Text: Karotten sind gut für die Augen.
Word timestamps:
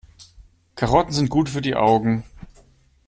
Karotten 0.75 1.11
sind 1.13 1.29
gut 1.29 1.47
für 1.47 1.61
die 1.61 1.75
Augen. 1.75 2.23